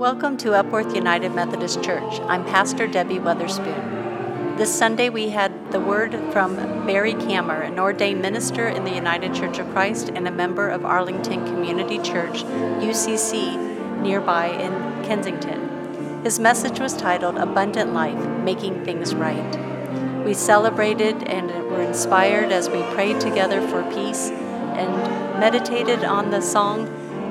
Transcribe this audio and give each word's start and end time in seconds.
Welcome 0.00 0.38
to 0.38 0.54
Epworth 0.54 0.94
United 0.94 1.34
Methodist 1.34 1.82
Church. 1.84 2.20
I'm 2.22 2.42
Pastor 2.46 2.86
Debbie 2.86 3.18
Weatherspoon. 3.18 4.56
This 4.56 4.74
Sunday 4.74 5.10
we 5.10 5.28
had 5.28 5.72
the 5.72 5.78
word 5.78 6.14
from 6.32 6.56
Barry 6.86 7.12
Cammer, 7.12 7.60
an 7.60 7.78
ordained 7.78 8.22
minister 8.22 8.66
in 8.66 8.84
the 8.84 8.94
United 8.94 9.34
Church 9.34 9.58
of 9.58 9.70
Christ 9.72 10.08
and 10.08 10.26
a 10.26 10.30
member 10.30 10.70
of 10.70 10.86
Arlington 10.86 11.44
Community 11.44 11.98
Church, 11.98 12.44
UCC, 12.80 14.00
nearby 14.00 14.46
in 14.46 14.72
Kensington. 15.04 16.22
His 16.24 16.40
message 16.40 16.80
was 16.80 16.96
titled 16.96 17.36
Abundant 17.36 17.92
Life 17.92 18.26
Making 18.42 18.82
Things 18.86 19.14
Right. 19.14 20.24
We 20.24 20.32
celebrated 20.32 21.24
and 21.24 21.50
were 21.70 21.82
inspired 21.82 22.52
as 22.52 22.70
we 22.70 22.82
prayed 22.94 23.20
together 23.20 23.60
for 23.68 23.82
peace 23.92 24.30
and 24.30 25.38
meditated 25.38 26.04
on 26.04 26.30
the 26.30 26.40
song, 26.40 26.86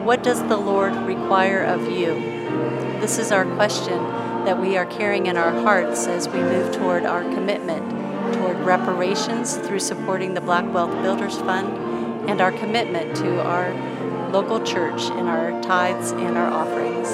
What 0.05 0.21
Does 0.21 0.43
the 0.43 0.57
Lord 0.57 0.93
Require 1.07 1.63
of 1.63 1.89
You? 1.89 2.38
This 2.99 3.17
is 3.17 3.31
our 3.31 3.45
question 3.55 4.03
that 4.43 4.59
we 4.59 4.75
are 4.75 4.85
carrying 4.85 5.27
in 5.27 5.37
our 5.37 5.51
hearts 5.61 6.05
as 6.05 6.27
we 6.27 6.41
move 6.41 6.73
toward 6.73 7.05
our 7.05 7.23
commitment 7.23 7.89
toward 8.33 8.57
reparations 8.59 9.55
through 9.55 9.79
supporting 9.79 10.33
the 10.33 10.41
Black 10.41 10.71
Wealth 10.73 10.91
Builders 11.01 11.37
Fund 11.37 12.29
and 12.29 12.41
our 12.41 12.51
commitment 12.51 13.15
to 13.15 13.41
our 13.41 13.71
local 14.31 14.61
church 14.63 15.03
in 15.11 15.27
our 15.27 15.59
tithes 15.61 16.11
and 16.11 16.37
our 16.37 16.51
offerings. 16.51 17.09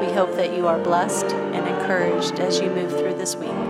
We 0.00 0.12
hope 0.14 0.36
that 0.36 0.56
you 0.56 0.68
are 0.68 0.78
blessed 0.78 1.26
and 1.26 1.66
encouraged 1.66 2.38
as 2.38 2.60
you 2.60 2.70
move 2.70 2.92
through 2.92 3.14
this 3.14 3.34
week. 3.34 3.65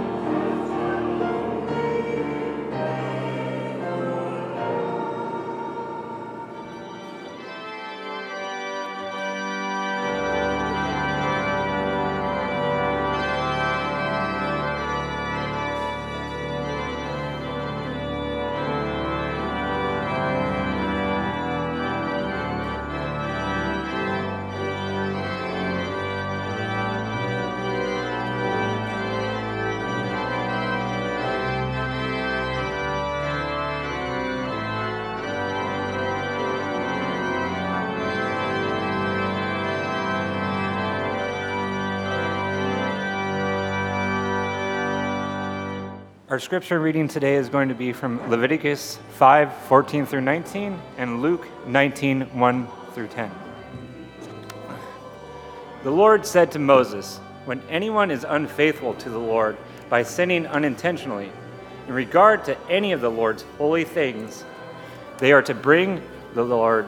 Our 46.37 46.41
scripture 46.41 46.81
reading 46.81 47.09
today 47.09 47.37
is 47.37 47.48
going 47.48 47.70
to 47.70 47.75
be 47.75 47.95
from 47.95 48.20
Leviticus 48.29 48.98
5 49.12 49.55
14 49.55 50.05
through 50.05 50.20
19 50.20 50.79
and 50.98 51.23
Luke 51.23 51.48
19 51.67 52.20
1 52.39 52.69
through 52.92 53.09
10. 53.09 53.31
The 55.83 55.91
Lord 55.91 56.27
said 56.27 56.53
to 56.53 56.59
Moses, 56.59 57.20
When 57.47 57.62
anyone 57.70 58.11
is 58.11 58.27
unfaithful 58.29 58.92
to 58.97 59.09
the 59.09 59.19
Lord 59.19 59.57
by 59.89 60.03
sinning 60.03 60.47
unintentionally 60.47 61.33
in 61.89 61.95
regard 61.95 62.45
to 62.45 62.69
any 62.69 62.92
of 62.92 63.01
the 63.01 63.11
Lord's 63.11 63.47
holy 63.57 63.84
things, 63.84 64.45
they 65.17 65.33
are 65.33 65.41
to 65.41 65.55
bring 65.55 66.03
the 66.34 66.45
Lord 66.45 66.87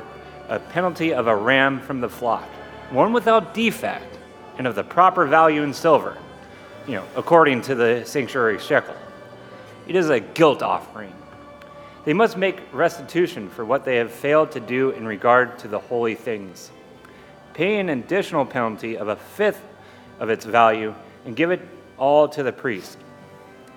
a 0.51 0.59
penalty 0.59 1.15
of 1.15 1.27
a 1.27 1.35
ram 1.35 1.81
from 1.81 2.03
the 2.03 2.11
flock, 2.11 2.45
one 2.91 3.15
without 3.15 3.55
defect 3.55 4.19
and 4.59 4.67
of 4.67 4.75
the 4.75 4.85
proper 4.85 5.27
value 5.27 5.63
in 5.63 5.73
silver, 5.73 6.19
you 6.87 6.97
know, 6.97 7.05
according 7.17 7.63
to 7.63 7.75
the 7.75 8.05
sanctuary 8.05 8.59
shekel. 8.59 8.95
It 9.89 9.97
is 9.97 10.11
a 10.11 10.21
guilt 10.21 10.63
offering. 10.63 11.15
They 12.05 12.13
must 12.13 12.37
make 12.37 12.61
restitution 12.73 13.49
for 13.49 13.65
what 13.65 13.87
they 13.87 13.97
have 13.97 14.11
failed 14.11 14.53
to 14.53 14.61
do 14.61 14.91
in 14.91 15.07
regard 15.07 15.59
to 15.61 15.69
the 15.69 15.79
holy 15.79 16.15
things. 16.15 16.71
Pay 17.55 17.79
an 17.79 17.89
additional 17.89 18.45
penalty 18.45 18.99
of 18.99 19.09
a 19.09 19.17
fifth 19.17 19.63
of 20.21 20.29
its 20.29 20.45
value 20.45 20.95
and 21.25 21.35
give 21.35 21.51
it 21.51 21.63
all 21.97 22.29
to 22.29 22.43
the 22.43 22.53
priest. 22.53 22.99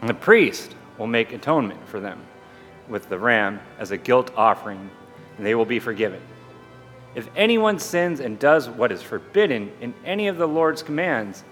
And 0.02 0.10
the 0.10 0.14
priest 0.14 0.76
will 0.98 1.08
make 1.08 1.32
atonement 1.32 1.88
for 1.88 2.02
them 2.02 2.22
with 2.90 3.08
the 3.08 3.18
ram 3.18 3.62
as 3.80 3.92
a 3.92 3.98
guilt 3.98 4.32
offering, 4.36 4.90
and 5.38 5.46
they 5.46 5.56
will 5.56 5.66
be 5.66 5.80
forgiven. 5.80 6.22
If 7.16 7.30
anyone 7.38 7.80
sins 7.80 8.20
and 8.20 8.38
does 8.38 8.70
what 8.70 8.92
is 8.92 9.02
forbidden 9.02 9.72
in 9.80 9.94
any 10.04 10.28
of 10.28 10.38
the 10.38 10.48
Lord's 10.48 10.84
commands, 10.84 11.46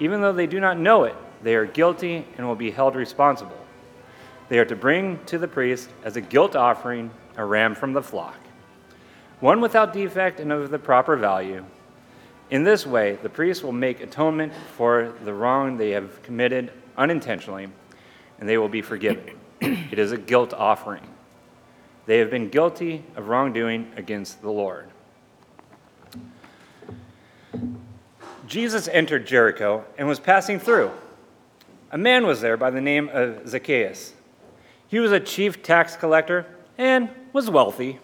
even 0.00 0.20
though 0.20 0.32
they 0.32 0.46
do 0.46 0.60
not 0.60 0.78
know 0.78 1.04
it, 1.04 1.16
they 1.42 1.54
are 1.54 1.64
guilty 1.64 2.26
and 2.36 2.46
will 2.46 2.54
be 2.54 2.70
held 2.70 2.94
responsible. 2.94 3.61
They 4.48 4.58
are 4.58 4.64
to 4.64 4.76
bring 4.76 5.18
to 5.26 5.38
the 5.38 5.48
priest 5.48 5.88
as 6.04 6.16
a 6.16 6.20
guilt 6.20 6.56
offering 6.56 7.10
a 7.36 7.44
ram 7.44 7.74
from 7.74 7.92
the 7.92 8.02
flock, 8.02 8.38
one 9.40 9.60
without 9.60 9.92
defect 9.92 10.40
and 10.40 10.52
of 10.52 10.70
the 10.70 10.78
proper 10.78 11.16
value. 11.16 11.64
In 12.50 12.64
this 12.64 12.86
way, 12.86 13.18
the 13.22 13.30
priest 13.30 13.64
will 13.64 13.72
make 13.72 14.00
atonement 14.00 14.52
for 14.76 15.14
the 15.24 15.32
wrong 15.32 15.78
they 15.78 15.90
have 15.90 16.22
committed 16.22 16.70
unintentionally, 16.98 17.68
and 18.38 18.48
they 18.48 18.58
will 18.58 18.68
be 18.68 18.82
forgiven. 18.82 19.38
it 19.60 19.98
is 19.98 20.12
a 20.12 20.18
guilt 20.18 20.52
offering. 20.52 21.06
They 22.06 22.18
have 22.18 22.30
been 22.30 22.48
guilty 22.48 23.04
of 23.16 23.28
wrongdoing 23.28 23.92
against 23.96 24.42
the 24.42 24.50
Lord. 24.50 24.88
Jesus 28.46 28.88
entered 28.88 29.26
Jericho 29.26 29.84
and 29.96 30.06
was 30.06 30.20
passing 30.20 30.58
through. 30.58 30.90
A 31.90 31.98
man 31.98 32.26
was 32.26 32.40
there 32.40 32.56
by 32.56 32.70
the 32.70 32.80
name 32.80 33.08
of 33.12 33.48
Zacchaeus. 33.48 34.14
He 34.92 35.00
was 35.00 35.10
a 35.10 35.20
chief 35.20 35.62
tax 35.62 35.96
collector 35.96 36.44
and 36.76 37.08
was 37.32 37.48
wealthy. 37.48 37.98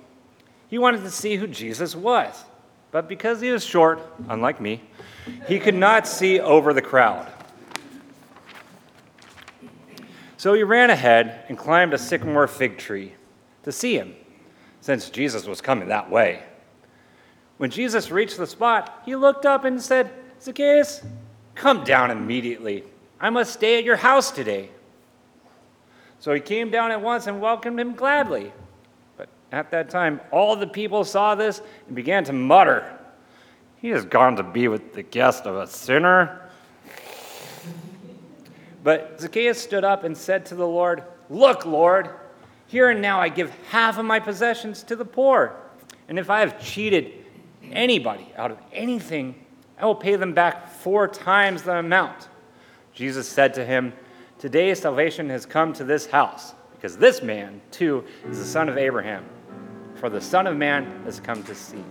He 0.68 0.78
wanted 0.78 1.02
to 1.02 1.10
see 1.10 1.36
who 1.36 1.46
Jesus 1.46 1.94
was, 1.94 2.44
but 2.92 3.10
because 3.10 3.42
he 3.42 3.50
was 3.50 3.62
short, 3.62 4.00
unlike 4.30 4.58
me, 4.58 4.80
he 5.46 5.58
could 5.58 5.74
not 5.74 6.06
see 6.06 6.40
over 6.40 6.72
the 6.72 6.80
crowd. 6.80 7.30
So 10.38 10.54
he 10.54 10.62
ran 10.62 10.88
ahead 10.88 11.44
and 11.50 11.58
climbed 11.58 11.92
a 11.92 11.98
sycamore 11.98 12.46
fig 12.46 12.78
tree 12.78 13.12
to 13.64 13.70
see 13.70 13.98
him, 13.98 14.14
since 14.80 15.10
Jesus 15.10 15.46
was 15.46 15.60
coming 15.60 15.88
that 15.88 16.10
way. 16.10 16.42
When 17.58 17.68
Jesus 17.68 18.10
reached 18.10 18.38
the 18.38 18.46
spot, 18.46 19.02
he 19.04 19.14
looked 19.14 19.44
up 19.44 19.66
and 19.66 19.82
said, 19.82 20.10
Zacchaeus, 20.40 21.02
come 21.54 21.84
down 21.84 22.10
immediately. 22.10 22.84
I 23.20 23.28
must 23.28 23.52
stay 23.52 23.76
at 23.76 23.84
your 23.84 23.96
house 23.96 24.30
today. 24.30 24.70
So 26.20 26.34
he 26.34 26.40
came 26.40 26.70
down 26.70 26.90
at 26.90 27.00
once 27.00 27.26
and 27.26 27.40
welcomed 27.40 27.78
him 27.78 27.94
gladly. 27.94 28.52
But 29.16 29.28
at 29.52 29.70
that 29.70 29.90
time, 29.90 30.20
all 30.32 30.56
the 30.56 30.66
people 30.66 31.04
saw 31.04 31.34
this 31.34 31.62
and 31.86 31.94
began 31.94 32.24
to 32.24 32.32
mutter, 32.32 32.98
He 33.80 33.88
has 33.90 34.04
gone 34.04 34.36
to 34.36 34.42
be 34.42 34.68
with 34.68 34.94
the 34.94 35.02
guest 35.02 35.46
of 35.46 35.56
a 35.56 35.66
sinner. 35.66 36.48
But 38.82 39.20
Zacchaeus 39.20 39.60
stood 39.60 39.84
up 39.84 40.04
and 40.04 40.16
said 40.16 40.46
to 40.46 40.54
the 40.54 40.66
Lord, 40.66 41.02
Look, 41.30 41.66
Lord, 41.66 42.10
here 42.66 42.90
and 42.90 43.02
now 43.02 43.20
I 43.20 43.28
give 43.28 43.50
half 43.70 43.98
of 43.98 44.04
my 44.04 44.20
possessions 44.20 44.82
to 44.84 44.96
the 44.96 45.04
poor. 45.04 45.54
And 46.08 46.18
if 46.18 46.30
I 46.30 46.40
have 46.40 46.62
cheated 46.62 47.12
anybody 47.70 48.32
out 48.36 48.50
of 48.50 48.58
anything, 48.72 49.34
I 49.78 49.86
will 49.86 49.94
pay 49.94 50.16
them 50.16 50.32
back 50.32 50.70
four 50.70 51.06
times 51.06 51.62
the 51.62 51.76
amount. 51.76 52.28
Jesus 52.94 53.28
said 53.28 53.54
to 53.54 53.64
him, 53.64 53.92
Today 54.38 54.72
salvation 54.74 55.28
has 55.30 55.44
come 55.44 55.72
to 55.72 55.82
this 55.82 56.06
house, 56.06 56.54
because 56.70 56.96
this 56.96 57.22
man, 57.22 57.60
too, 57.72 58.04
is 58.30 58.38
the 58.38 58.44
son 58.44 58.68
of 58.68 58.78
Abraham. 58.78 59.24
For 59.96 60.08
the 60.08 60.20
Son 60.20 60.46
of 60.46 60.56
Man 60.56 61.02
has 61.04 61.18
come 61.18 61.42
to 61.42 61.54
seek. 61.56 61.82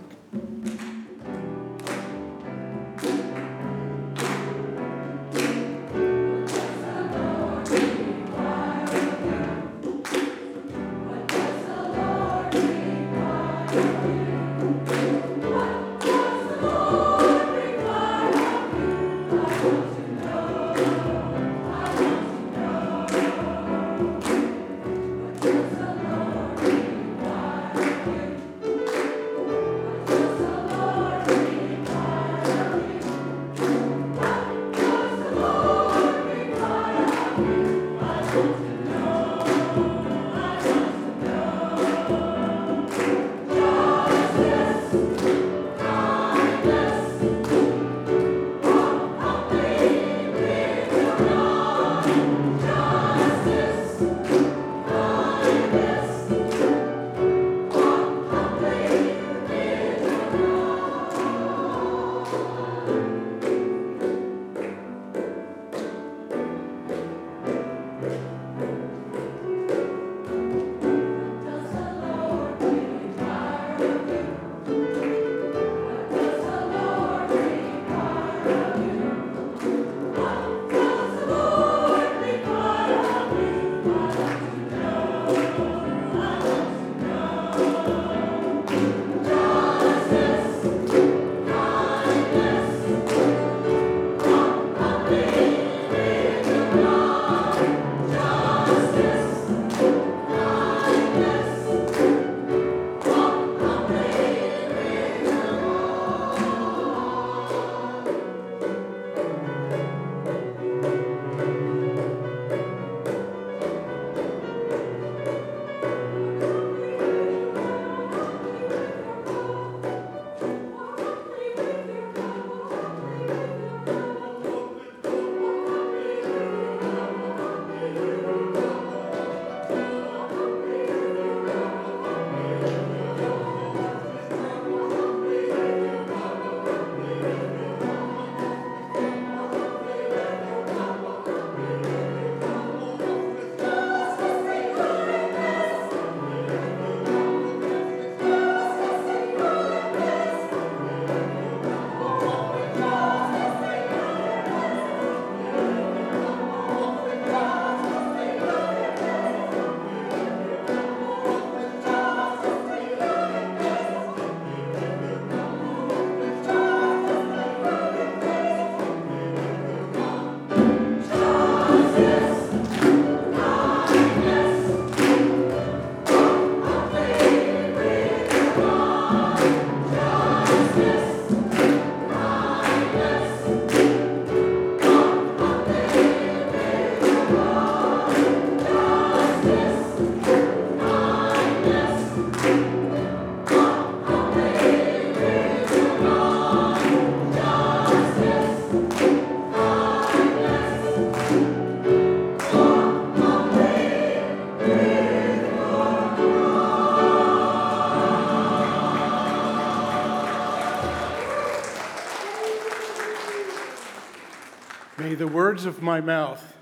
Words 215.58 215.66
of 215.66 215.82
my 215.82 216.00
mouth 216.00 216.54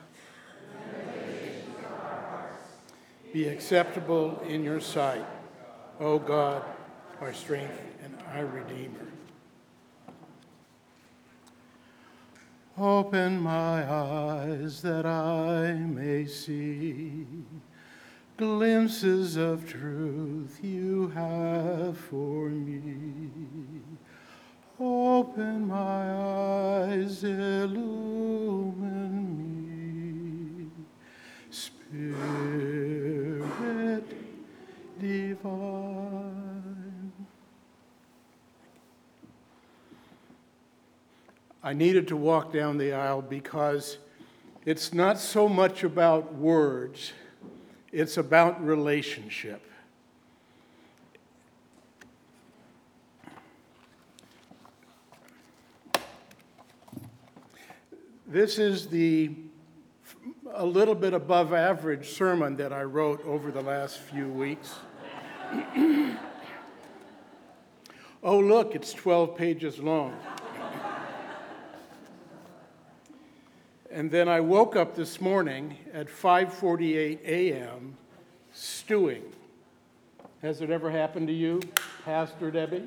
be 3.31 3.47
acceptable 3.47 4.43
in 4.49 4.65
your 4.65 4.81
sight, 4.81 5.27
O 6.01 6.19
God, 6.19 6.65
our 7.21 7.35
strength 7.35 7.79
and 8.03 8.17
our 8.33 8.47
Redeemer. 8.47 9.07
Open 12.79 13.39
my 13.39 13.85
eyes 13.87 14.81
that 14.81 15.05
I 15.05 15.75
may 15.75 16.25
see 16.25 17.27
glimpses 18.39 19.37
of 19.37 19.69
truth 19.69 20.59
you 20.63 21.09
have 21.09 21.99
for 21.99 22.49
me. 22.49 23.86
Open 24.79 25.69
my 25.69 26.13
eyes, 26.13 27.25
illumine 27.25 27.81
me. 30.59 30.71
Spirit 31.51 31.97
divine. 35.01 36.27
I 41.63 41.73
needed 41.73 42.07
to 42.09 42.17
walk 42.17 42.53
down 42.53 42.77
the 42.77 42.93
aisle 42.93 43.23
because 43.23 43.97
it's 44.67 44.93
not 44.93 45.19
so 45.19 45.49
much 45.49 45.85
about 45.85 46.35
words, 46.35 47.15
it's 47.93 48.19
about 48.19 48.63
relationship. 48.63 49.63
This 58.29 58.59
is 58.59 58.89
the 58.89 59.31
a 60.53 60.67
little 60.67 60.97
bit 60.97 61.13
above 61.15 61.53
average 61.53 62.09
sermon 62.09 62.57
that 62.57 62.73
I 62.73 62.83
wrote 62.83 63.25
over 63.25 63.53
the 63.53 63.63
last 63.63 63.99
few 63.99 64.27
weeks. 64.29 64.75
oh, 68.25 68.39
look, 68.41 68.75
it's 68.75 68.93
12 68.93 69.37
pages 69.37 69.79
long. 69.79 70.19
and 73.93 74.11
then 74.11 74.29
I 74.29 74.41
woke 74.41 74.75
up 74.75 74.97
this 74.97 75.21
morning 75.21 75.79
at 75.93 76.09
5:48 76.09 77.25
a.m. 77.25 77.97
stewing. 78.53 79.23
Has 80.43 80.63
it 80.63 80.71
ever 80.71 80.91
happened 80.91 81.29
to 81.29 81.33
you, 81.33 81.61
Pastor 82.05 82.51
Debbie? 82.51 82.83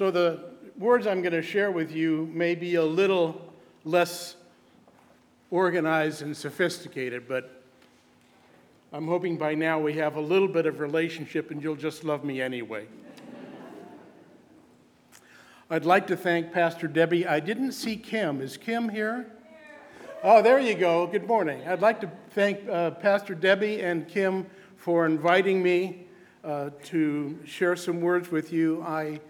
So, 0.00 0.10
the 0.10 0.40
words 0.78 1.06
I'm 1.06 1.20
going 1.20 1.34
to 1.34 1.42
share 1.42 1.70
with 1.70 1.92
you 1.92 2.30
may 2.32 2.54
be 2.54 2.76
a 2.76 2.82
little 2.82 3.38
less 3.84 4.34
organized 5.50 6.22
and 6.22 6.34
sophisticated, 6.34 7.28
but 7.28 7.62
I'm 8.94 9.06
hoping 9.06 9.36
by 9.36 9.54
now 9.54 9.78
we 9.78 9.92
have 9.96 10.16
a 10.16 10.20
little 10.22 10.48
bit 10.48 10.64
of 10.64 10.80
relationship 10.80 11.50
and 11.50 11.62
you'll 11.62 11.76
just 11.76 12.02
love 12.02 12.24
me 12.24 12.40
anyway. 12.40 12.86
I'd 15.68 15.84
like 15.84 16.06
to 16.06 16.16
thank 16.16 16.50
Pastor 16.50 16.88
Debbie. 16.88 17.26
I 17.26 17.38
didn't 17.38 17.72
see 17.72 17.96
Kim. 17.98 18.40
Is 18.40 18.56
Kim 18.56 18.88
here? 18.88 19.26
Oh, 20.22 20.40
there 20.40 20.60
you 20.60 20.76
go. 20.76 21.06
Good 21.08 21.26
morning. 21.26 21.60
I'd 21.68 21.82
like 21.82 22.00
to 22.00 22.10
thank 22.30 22.66
uh, 22.70 22.92
Pastor 22.92 23.34
Debbie 23.34 23.82
and 23.82 24.08
Kim 24.08 24.46
for 24.78 25.04
inviting 25.04 25.62
me 25.62 26.06
uh, 26.42 26.70
to 26.84 27.38
share 27.44 27.76
some 27.76 28.00
words 28.00 28.30
with 28.30 28.50
you. 28.50 28.82
I 28.82 29.20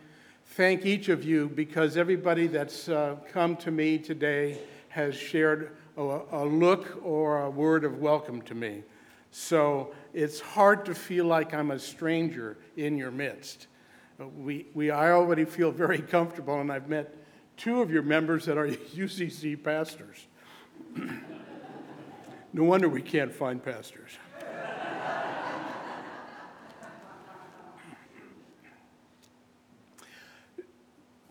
thank 0.50 0.85
each 0.85 1.09
of 1.09 1.25
you 1.25 1.49
because 1.49 1.97
everybody 1.97 2.49
that's 2.49 2.88
uh, 2.88 3.14
come 3.33 3.57
to 3.57 3.71
me 3.71 3.97
today 3.97 4.59
has 4.88 5.14
shared 5.14 5.76
a, 5.97 6.21
a, 6.33 6.45
look 6.45 7.00
or 7.04 7.42
a 7.42 7.50
word 7.50 7.85
of 7.85 7.99
welcome 8.00 8.42
to 8.42 8.54
me. 8.54 8.83
So 9.30 9.95
it's 10.12 10.40
hard 10.40 10.85
to 10.87 10.95
feel 10.95 11.25
like 11.25 11.54
I'm 11.54 11.71
a 11.71 11.78
stranger 11.78 12.59
in 12.76 12.97
your 12.97 13.12
midst. 13.12 13.69
Uh, 14.21 14.26
we, 14.26 14.66
we, 14.75 14.90
I 14.90 15.12
already 15.12 15.45
feel 15.45 15.71
very 15.71 15.99
comfortable, 16.16 16.61
and 16.61 16.73
I've 16.73 16.88
met 16.88 17.14
two 17.57 17.80
of 17.80 17.92
your 17.92 18.02
members 18.02 18.45
that 18.47 18.59
are 18.59 18.69
UCC 18.97 19.62
pastors. 19.62 20.26
no 22.52 22.64
wonder 22.64 22.88
we 22.88 23.02
can't 23.02 23.33
find 23.33 23.64
pastors. 23.64 24.11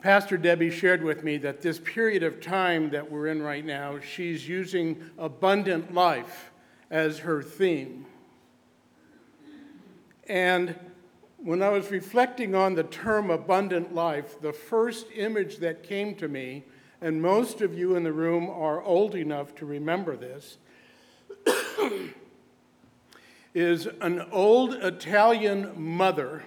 Pastor 0.01 0.37
Debbie 0.37 0.71
shared 0.71 1.03
with 1.03 1.25
me 1.25 1.35
that 1.39 1.61
this 1.61 1.77
period 1.77 2.23
of 2.23 2.39
time 2.39 2.89
that 2.91 3.11
we're 3.11 3.27
in 3.27 3.41
right 3.41 3.65
now, 3.65 3.99
she's 3.99 4.47
using 4.47 5.09
abundant 5.17 5.93
life 5.93 6.51
as 6.89 7.19
her 7.19 7.43
theme. 7.43 8.05
And 10.29 10.73
when 11.35 11.61
I 11.61 11.67
was 11.67 11.91
reflecting 11.91 12.55
on 12.55 12.75
the 12.75 12.83
term 12.83 13.29
abundant 13.29 13.93
life, 13.93 14.39
the 14.39 14.53
first 14.53 15.07
image 15.15 15.57
that 15.57 15.83
came 15.83 16.15
to 16.15 16.29
me, 16.29 16.63
and 17.01 17.21
most 17.21 17.59
of 17.59 17.77
you 17.77 17.97
in 17.97 18.03
the 18.03 18.13
room 18.13 18.49
are 18.49 18.81
old 18.81 19.15
enough 19.15 19.53
to 19.55 19.65
remember 19.65 20.15
this, 20.15 20.59
is 23.53 23.85
an 23.99 24.25
old 24.31 24.75
Italian 24.75 25.73
mother 25.75 26.43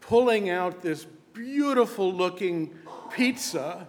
pulling 0.00 0.50
out 0.50 0.80
this 0.80 1.06
beautiful 1.34 2.12
looking 2.12 2.72
pizza, 3.10 3.86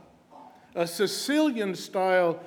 a 0.73 0.85
Sicilian 0.85 1.75
style 1.75 2.41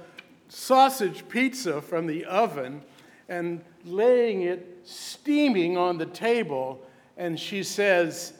sausage 0.49 1.27
pizza 1.29 1.81
from 1.81 2.07
the 2.07 2.25
oven, 2.25 2.83
and 3.29 3.65
laying 3.85 4.43
it 4.43 4.81
steaming 4.85 5.79
on 5.79 5.99
the 5.99 6.07
table. 6.07 6.83
And 7.17 7.39
she 7.39 7.63
says, 7.63 8.35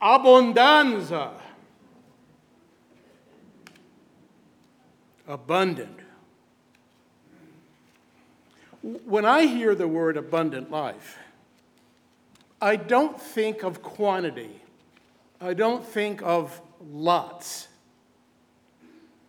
Abundanza. 0.00 1.32
Abundant. 5.28 6.00
When 8.82 9.24
I 9.24 9.46
hear 9.46 9.74
the 9.74 9.86
word 9.86 10.16
abundant 10.16 10.70
life, 10.70 11.18
I 12.60 12.76
don't 12.76 13.20
think 13.20 13.62
of 13.62 13.82
quantity. 13.82 14.61
I 15.42 15.54
don't 15.54 15.84
think 15.84 16.22
of 16.22 16.62
lots. 16.80 17.66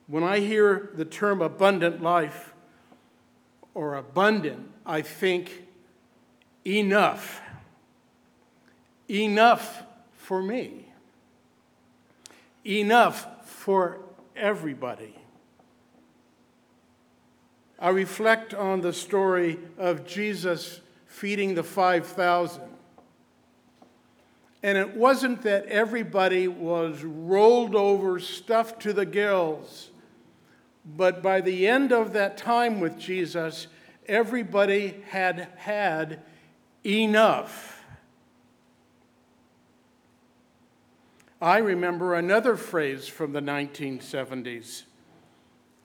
When 0.05 0.21
I 0.23 0.41
hear 0.41 0.91
the 0.93 1.05
term 1.05 1.41
abundant 1.41 2.03
life 2.03 2.53
or 3.73 3.95
abundant, 3.95 4.69
I 4.85 5.01
think 5.01 5.67
enough. 6.67 7.41
Enough 9.09 9.83
for 10.13 10.43
me. 10.43 10.85
Enough 12.63 13.27
for 13.47 13.97
everybody. 14.35 15.15
I 17.79 17.89
reflect 17.89 18.53
on 18.53 18.81
the 18.81 18.93
story 18.93 19.57
of 19.79 20.05
Jesus 20.05 20.79
feeding 21.07 21.55
the 21.55 21.63
5,000. 21.63 22.72
And 24.63 24.77
it 24.77 24.95
wasn't 24.95 25.41
that 25.41 25.65
everybody 25.65 26.47
was 26.47 27.03
rolled 27.03 27.75
over, 27.75 28.17
stuffed 28.19 28.81
to 28.83 28.93
the 28.93 29.05
gills. 29.05 29.91
But 30.85 31.21
by 31.21 31.41
the 31.41 31.67
end 31.67 31.91
of 31.91 32.13
that 32.13 32.37
time 32.37 32.79
with 32.79 32.97
Jesus, 32.97 33.67
everybody 34.07 35.03
had 35.09 35.49
had 35.57 36.21
enough. 36.85 37.83
I 41.41 41.57
remember 41.57 42.15
another 42.15 42.55
phrase 42.55 43.05
from 43.05 43.33
the 43.33 43.41
1970s. 43.41 44.83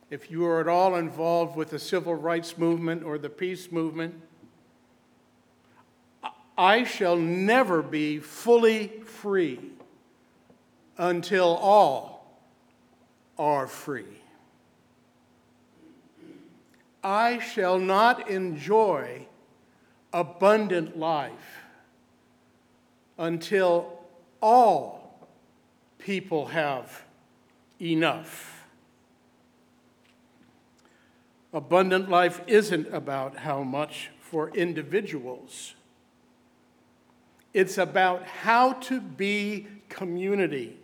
If 0.08 0.30
you 0.30 0.46
are 0.46 0.60
at 0.60 0.68
all 0.68 0.94
involved 0.94 1.56
with 1.56 1.70
the 1.70 1.80
civil 1.80 2.14
rights 2.14 2.56
movement 2.56 3.02
or 3.02 3.18
the 3.18 3.28
peace 3.28 3.72
movement, 3.72 4.14
I 6.58 6.82
shall 6.82 7.14
never 7.14 7.82
be 7.82 8.18
fully 8.18 8.88
free 9.04 9.60
until 10.98 11.54
all 11.56 12.36
are 13.38 13.68
free. 13.68 14.18
I 17.04 17.38
shall 17.38 17.78
not 17.78 18.28
enjoy 18.28 19.28
abundant 20.12 20.98
life 20.98 21.62
until 23.16 24.00
all 24.42 25.28
people 25.98 26.46
have 26.46 27.04
enough. 27.80 28.64
Abundant 31.52 32.10
life 32.10 32.40
isn't 32.48 32.92
about 32.92 33.36
how 33.38 33.62
much 33.62 34.10
for 34.18 34.50
individuals 34.50 35.74
it's 37.54 37.78
about 37.78 38.24
how 38.24 38.74
to 38.74 39.00
be 39.00 39.66
community 39.88 40.78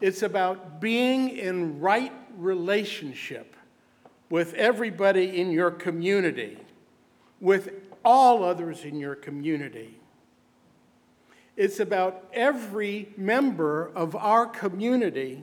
It's 0.00 0.22
about 0.22 0.80
being 0.80 1.30
in 1.30 1.80
right 1.80 2.12
relationship 2.36 3.56
with 4.30 4.54
everybody 4.54 5.40
in 5.40 5.50
your 5.50 5.70
community, 5.70 6.58
with 7.40 7.70
all 8.04 8.44
others 8.44 8.84
in 8.84 9.00
your 9.00 9.16
community. 9.16 9.98
It's 11.56 11.80
about 11.80 12.24
every 12.32 13.08
member 13.16 13.90
of 13.94 14.14
our 14.14 14.46
community 14.46 15.42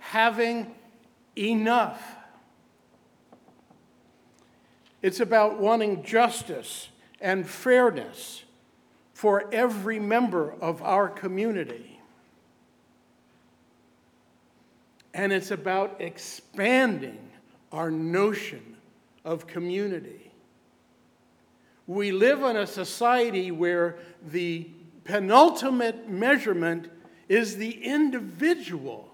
having 0.00 0.74
enough. 1.38 2.16
It's 5.02 5.20
about 5.20 5.60
wanting 5.60 6.02
justice 6.02 6.88
and 7.20 7.48
fairness 7.48 8.42
for 9.16 9.48
every 9.50 9.98
member 9.98 10.54
of 10.60 10.82
our 10.82 11.08
community. 11.08 11.98
And 15.14 15.32
it's 15.32 15.50
about 15.50 15.96
expanding 16.00 17.30
our 17.72 17.90
notion 17.90 18.76
of 19.24 19.46
community. 19.46 20.30
We 21.86 22.12
live 22.12 22.42
in 22.42 22.58
a 22.58 22.66
society 22.66 23.50
where 23.50 23.96
the 24.22 24.68
penultimate 25.04 26.10
measurement 26.10 26.90
is 27.26 27.56
the 27.56 27.70
individual, 27.70 29.08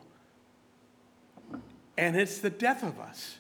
and 1.97 2.17
it's 2.17 2.39
the 2.39 2.51
death 2.51 2.83
of 2.83 2.99
us. 2.99 3.37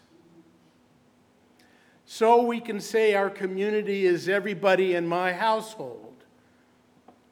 So 2.06 2.40
we 2.40 2.60
can 2.60 2.80
say 2.80 3.14
our 3.14 3.30
community 3.30 4.06
is 4.06 4.28
everybody 4.28 4.94
in 4.94 5.08
my 5.08 5.32
household, 5.32 6.11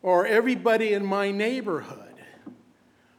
or 0.03 0.27
everybody 0.27 0.93
in 0.93 1.05
my 1.05 1.31
neighborhood, 1.31 2.15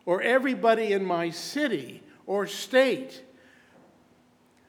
or 0.06 0.22
everybody 0.22 0.94
in 0.94 1.06
my 1.06 1.30
city 1.30 2.02
or 2.26 2.48
state. 2.48 3.24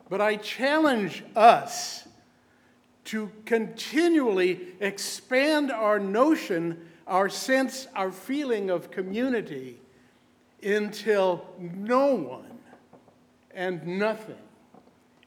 But 0.09 0.21
I 0.21 0.37
challenge 0.37 1.25
us 1.35 2.07
to 3.05 3.31
continually 3.47 4.75
expand 4.81 5.71
our 5.71 5.99
notion, 5.99 6.87
our 7.07 7.29
sense, 7.29 7.89
our 7.95 8.13
feeling 8.13 8.71
of 8.71 8.91
community 8.91 9.81
until 10.63 11.47
no 11.59 12.15
one 12.15 12.59
and 13.55 13.87
nothing 13.87 14.37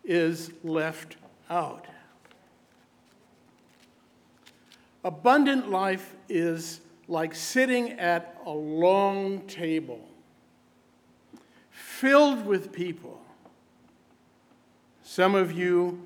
is 0.03 0.51
left 0.63 1.17
out. 1.49 1.87
Abundant 5.05 5.69
life 5.69 6.15
is 6.27 6.81
like 7.07 7.35
sitting 7.35 7.91
at 7.91 8.41
a 8.45 8.51
long 8.51 9.41
table 9.41 10.01
filled 11.69 12.45
with 12.45 12.71
people. 12.71 13.21
Some 15.03 15.35
of 15.35 15.51
you 15.51 16.01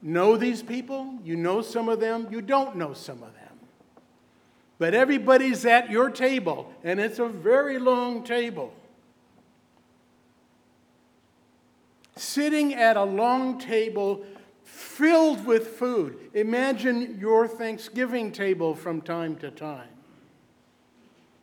know 0.00 0.38
these 0.38 0.62
people, 0.62 1.18
you 1.22 1.36
know 1.36 1.60
some 1.60 1.90
of 1.90 2.00
them, 2.00 2.26
you 2.30 2.40
don't 2.40 2.74
know 2.74 2.94
some 2.94 3.22
of 3.22 3.34
them. 3.34 3.58
But 4.78 4.94
everybody's 4.94 5.66
at 5.66 5.90
your 5.90 6.08
table, 6.08 6.72
and 6.82 6.98
it's 6.98 7.18
a 7.18 7.28
very 7.28 7.78
long 7.78 8.24
table. 8.24 8.72
sitting 12.16 12.74
at 12.74 12.96
a 12.96 13.04
long 13.04 13.58
table 13.58 14.24
filled 14.66 15.46
with 15.46 15.68
food. 15.68 16.18
Imagine 16.34 17.18
your 17.18 17.46
Thanksgiving 17.46 18.32
table 18.32 18.74
from 18.74 19.00
time 19.00 19.36
to 19.36 19.50
time. 19.50 19.88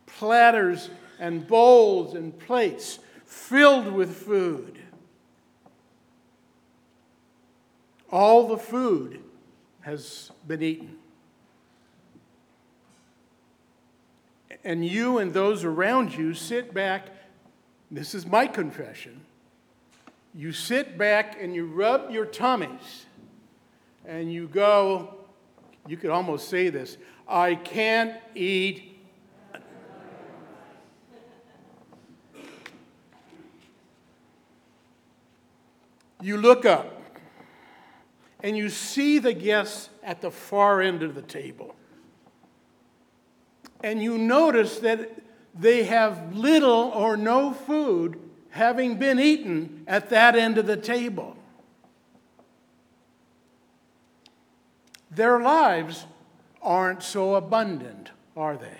Platters 0.06 0.90
and 1.20 1.48
bowls 1.48 2.14
and 2.14 2.38
plates 2.38 3.00
filled 3.26 3.92
with 3.92 4.16
food. 4.16 4.78
All 8.12 8.48
the 8.48 8.58
food 8.58 9.24
has 9.82 10.32
been 10.46 10.62
eaten. 10.62 10.98
And 14.64 14.86
you 14.86 15.18
and 15.18 15.34
those 15.34 15.64
around 15.64 16.14
you 16.14 16.34
sit 16.34 16.74
back. 16.74 17.08
This 17.90 18.14
is 18.14 18.26
my 18.26 18.48
confession 18.48 19.22
you 20.36 20.52
sit 20.52 20.98
back 20.98 21.38
and 21.40 21.54
you 21.54 21.66
rub 21.66 22.10
your 22.10 22.26
tummies 22.26 23.06
and 24.06 24.32
you 24.32 24.48
go, 24.48 25.16
you 25.88 25.98
could 25.98 26.10
almost 26.10 26.50
say 26.50 26.70
this 26.70 26.98
I 27.28 27.56
can't 27.56 28.16
eat. 28.36 28.90
You 36.22 36.38
look 36.38 36.66
up 36.66 37.04
and 38.42 38.58
you 38.58 38.70
see 38.70 39.20
the 39.20 39.34
guests 39.34 39.90
at 40.02 40.22
the 40.22 40.32
far 40.32 40.82
end 40.82 41.04
of 41.04 41.16
the 41.16 41.22
table. 41.22 41.76
And 43.84 44.02
you 44.02 44.18
notice 44.18 44.80
that 44.80 45.12
they 45.54 45.84
have 45.84 46.34
little 46.34 46.92
or 46.96 47.18
no 47.18 47.54
food 47.54 48.20
having 48.50 48.98
been 48.98 49.20
eaten 49.20 49.84
at 49.88 50.10
that 50.10 50.36
end 50.36 50.58
of 50.58 50.68
the 50.68 50.78
table. 50.78 51.36
Their 55.16 55.40
lives 55.40 56.06
aren't 56.62 57.04
so 57.04 57.36
abundant, 57.36 58.12
are 58.36 58.58
they? 58.58 58.78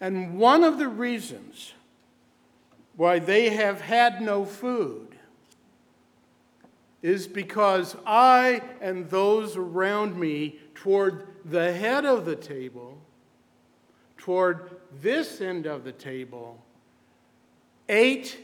And 0.00 0.38
one 0.38 0.62
of 0.62 0.78
the 0.78 0.88
reasons 0.88 1.72
why 2.96 3.18
they 3.18 3.50
have 3.50 3.80
had 3.80 4.20
no 4.20 4.44
food 4.44 5.16
is 7.02 7.26
because 7.26 7.96
I 8.06 8.62
and 8.80 9.08
those 9.10 9.56
around 9.56 10.18
me, 10.18 10.58
toward 10.74 11.26
the 11.44 11.72
head 11.72 12.04
of 12.04 12.24
the 12.24 12.36
table, 12.36 12.98
toward 14.18 14.80
this 15.00 15.40
end 15.40 15.66
of 15.66 15.84
the 15.84 15.92
table, 15.92 16.62
ate 17.88 18.38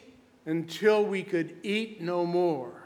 until 0.47 1.05
we 1.05 1.23
could 1.23 1.57
eat 1.63 2.01
no 2.01 2.25
more. 2.25 2.82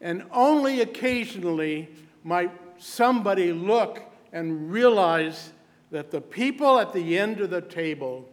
And 0.00 0.24
only 0.32 0.80
occasionally 0.80 1.88
might 2.24 2.52
somebody 2.78 3.52
look 3.52 4.02
and 4.32 4.70
realize 4.70 5.52
that 5.90 6.10
the 6.10 6.20
people 6.20 6.78
at 6.78 6.92
the 6.92 7.18
end 7.18 7.40
of 7.40 7.50
the 7.50 7.62
table 7.62 8.28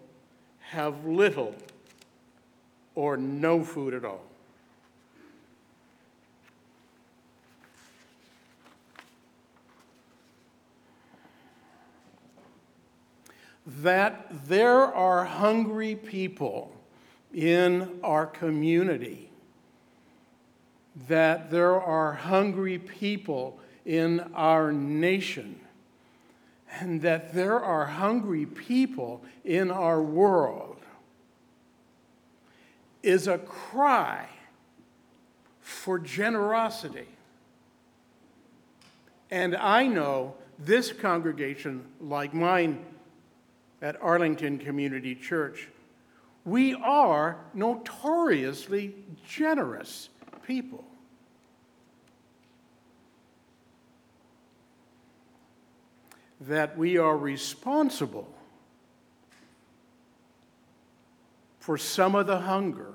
have 0.60 1.05
little 1.05 1.55
or 2.93 3.17
no 3.17 3.63
food 3.63 3.93
at 3.93 4.05
all. 4.05 4.22
that 13.65 14.48
there 14.48 14.93
are 14.93 15.25
hungry 15.25 15.95
people 15.95 16.72
in 17.34 18.00
our 18.03 18.25
community, 18.25 19.29
that 21.08 21.52
there 21.52 21.80
are 21.82 22.14
hungry 22.14 22.80
people 22.80 23.60
in 23.86 24.20
our 24.34 24.72
nation, 24.72 25.60
and 26.80 27.02
that 27.02 27.34
there 27.34 27.60
are 27.60 27.86
hungry 27.86 28.46
people 28.46 29.24
in 29.44 29.70
our 29.70 30.02
world 30.02 30.78
is 33.04 33.28
a 33.28 33.38
cry 33.38 34.27
for 35.62 36.00
generosity. 36.00 37.08
And 39.29 39.55
I 39.55 39.86
know 39.86 40.36
this 40.58 40.92
congregation, 40.92 41.86
like 42.01 42.34
mine, 42.34 42.84
at 43.81 44.01
Arlington 44.01 44.58
Community 44.58 45.14
Church. 45.14 45.68
We 46.46 46.74
are 46.74 47.38
notoriously 47.53 48.96
generous 49.27 50.10
people. 50.46 50.84
That 56.42 56.77
we 56.77 56.98
are 56.98 57.18
responsible 57.18 58.27
for 61.60 61.77
some 61.77 62.14
of 62.14 62.27
the 62.27 62.42
hunger 62.42 62.94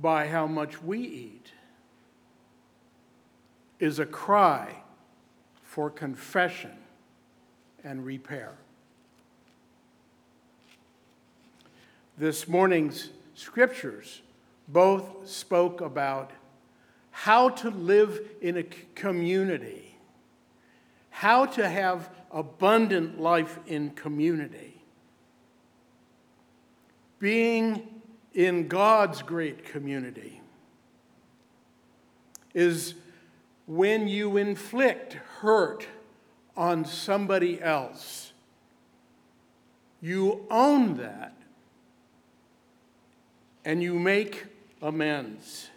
by 0.00 0.26
how 0.26 0.46
much 0.46 0.82
we 0.82 0.98
eat 0.98 1.52
is 3.78 3.98
a 3.98 4.06
cry 4.06 4.74
for 5.62 5.88
confession 5.88 6.76
and 7.82 8.04
repair. 8.04 8.52
This 12.18 12.46
morning's 12.46 13.08
scriptures 13.40 14.20
both 14.68 15.26
spoke 15.28 15.80
about 15.80 16.30
how 17.10 17.48
to 17.48 17.70
live 17.70 18.20
in 18.40 18.58
a 18.58 18.62
community, 18.94 19.96
how 21.08 21.46
to 21.46 21.68
have 21.68 22.10
abundant 22.30 23.18
life 23.20 23.58
in 23.66 23.90
community. 23.90 24.82
Being 27.18 28.02
in 28.34 28.68
God's 28.68 29.22
great 29.22 29.64
community 29.64 30.40
is 32.54 32.94
when 33.66 34.06
you 34.06 34.36
inflict 34.36 35.14
hurt 35.40 35.86
on 36.56 36.84
somebody 36.84 37.60
else. 37.60 38.32
You 40.00 40.46
own 40.50 40.96
that 40.98 41.39
and 43.64 43.82
you 43.82 43.94
make 43.98 44.46
amends. 44.82 45.68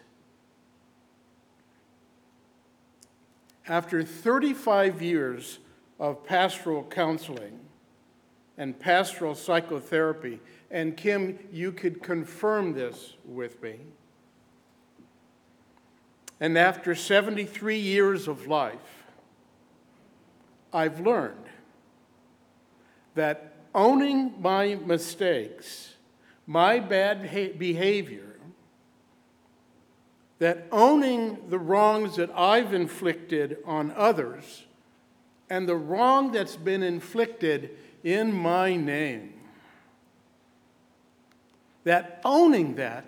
After 3.67 4.03
35 4.03 5.01
years 5.01 5.59
of 5.99 6.25
pastoral 6.25 6.83
counseling 6.83 7.59
and 8.57 8.77
pastoral 8.77 9.35
psychotherapy, 9.35 10.39
and 10.69 10.97
Kim, 10.97 11.39
you 11.51 11.71
could 11.71 12.03
confirm 12.03 12.73
this 12.73 13.13
with 13.25 13.61
me. 13.61 13.79
And 16.39 16.57
after 16.57 16.93
73 16.93 17.77
years 17.77 18.27
of 18.27 18.47
life, 18.47 19.05
I've 20.73 20.99
learned 20.99 21.45
that 23.15 23.53
owning 23.73 24.33
my 24.41 24.75
mistakes, 24.75 25.92
my 26.45 26.79
bad 26.79 27.21
behavior, 27.57 28.33
that 30.39 30.65
owning 30.71 31.49
the 31.49 31.59
wrongs 31.59 32.17
that 32.17 32.29
I've 32.35 32.73
inflicted 32.73 33.57
on 33.65 33.91
others 33.95 34.63
and 35.49 35.69
the 35.69 35.75
wrong 35.75 36.31
that's 36.31 36.55
been 36.55 36.83
inflicted 36.83 37.77
in 38.03 38.33
my 38.33 38.75
name, 38.75 39.33
that 41.83 42.19
owning 42.25 42.75
that 42.75 43.05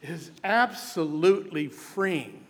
is 0.00 0.30
absolutely 0.44 1.68
freeing. 1.68 2.46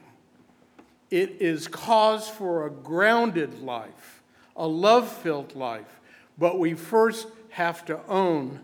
It 1.11 1.37
is 1.40 1.66
cause 1.66 2.29
for 2.29 2.66
a 2.66 2.70
grounded 2.70 3.61
life, 3.62 4.22
a 4.55 4.66
love 4.66 5.11
filled 5.11 5.57
life, 5.57 6.01
but 6.37 6.59
we 6.59 6.74
first 6.74 7.27
have 7.51 7.85
to 7.87 7.98
own 8.07 8.61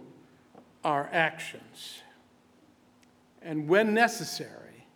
our 0.85 1.09
actions. 1.13 2.03
And 3.43 3.69
when 3.69 3.95
necessary, 3.95 4.87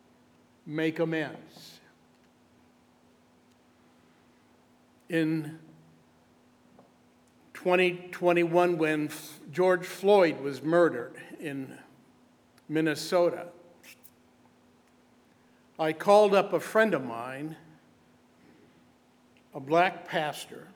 make 0.67 0.99
amends. 0.99 1.81
In 5.09 5.59
2021, 7.55 8.79
when 8.79 9.11
George 9.51 9.87
Floyd 9.87 10.41
was 10.41 10.63
murdered 10.63 11.17
in 11.41 11.77
Minnesota, 12.69 13.47
I 15.79 15.93
called 15.93 16.35
up 16.35 16.53
a 16.53 16.61
friend 16.61 16.93
of 16.93 17.05
mine, 17.05 17.57
a 19.55 19.61
black 19.61 20.07
pastor, 20.09 20.69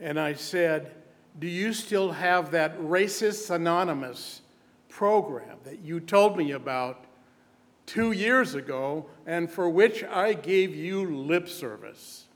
and 0.00 0.18
I 0.18 0.32
said, 0.34 1.01
Do 1.38 1.46
you 1.46 1.72
still 1.72 2.12
have 2.12 2.50
that 2.50 2.78
Racist 2.78 3.50
Anonymous 3.50 4.42
program 4.88 5.58
that 5.64 5.80
you 5.80 6.00
told 6.00 6.36
me 6.36 6.52
about 6.52 7.06
two 7.86 8.12
years 8.12 8.54
ago 8.54 9.06
and 9.26 9.50
for 9.50 9.68
which 9.68 10.04
I 10.04 10.34
gave 10.34 10.74
you 10.74 11.04
lip 11.04 11.48
service? 11.48 12.26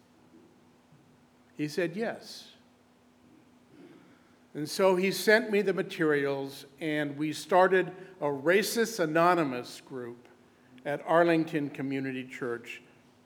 He 1.57 1.69
said, 1.69 1.97
Yes. 1.97 2.49
And 4.55 4.67
so 4.67 4.97
he 4.97 5.11
sent 5.11 5.51
me 5.51 5.61
the 5.61 5.75
materials, 5.75 6.65
and 6.81 7.15
we 7.19 7.35
started 7.35 7.93
a 8.23 8.27
Racist 8.27 9.01
Anonymous 9.01 9.83
group 9.87 10.29
at 10.87 11.03
Arlington 11.07 11.69
Community 11.69 12.25
Church 12.25 12.81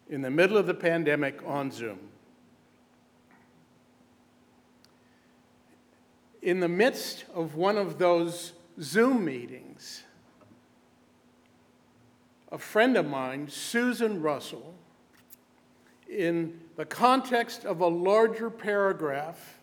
in 0.09 0.22
the 0.22 0.30
middle 0.30 0.56
of 0.56 0.66
the 0.66 0.74
pandemic 0.74 1.40
on 1.46 1.70
Zoom. 1.70 2.00
In 6.42 6.61
the 6.61 6.68
midst 6.68 7.24
of 7.35 7.55
one 7.55 7.76
of 7.76 7.98
those 7.98 8.53
Zoom 8.81 9.24
meetings, 9.24 10.05
a 12.50 12.59
friend 12.59 12.96
of 12.96 13.07
mine, 13.07 13.48
Susan 13.48 14.22
Russell, 14.22 14.74
in 16.09 16.61
the 16.76 16.85
context 16.85 17.64
of 17.64 17.81
a 17.81 17.87
larger 17.87 18.50
paragraph, 18.50 19.59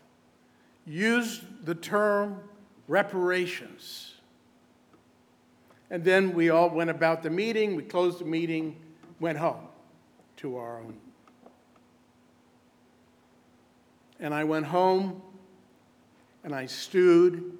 used 0.85 1.43
the 1.65 1.75
term 1.75 2.39
reparations. 2.87 4.13
And 5.89 6.03
then 6.03 6.33
we 6.33 6.49
all 6.49 6.69
went 6.69 6.89
about 6.89 7.23
the 7.23 7.29
meeting, 7.29 7.75
we 7.75 7.83
closed 7.83 8.19
the 8.19 8.25
meeting, 8.25 8.77
went 9.19 9.37
home 9.37 9.67
to 10.37 10.57
our 10.57 10.79
own. 10.79 10.95
And 14.19 14.33
I 14.33 14.43
went 14.43 14.65
home 14.65 15.21
and 16.47 16.55
I 16.55 16.65
stewed 16.65 17.57